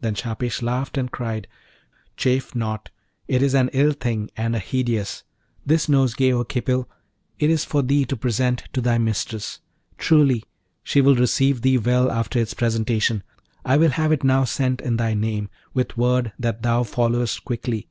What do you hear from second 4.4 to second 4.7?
a